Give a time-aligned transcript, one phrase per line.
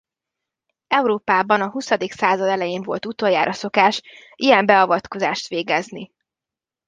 [0.87, 4.01] Európában a huszadik század elején volt utoljára szokás
[4.35, 6.11] ilyen beavatkozást végezni.